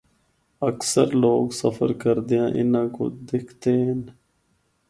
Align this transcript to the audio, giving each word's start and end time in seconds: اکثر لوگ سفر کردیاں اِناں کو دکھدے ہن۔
اکثر 0.69 1.07
لوگ 1.23 1.47
سفر 1.61 1.89
کردیاں 2.03 2.47
اِناں 2.57 2.87
کو 2.95 3.03
دکھدے 3.27 3.73
ہن۔ 3.87 3.99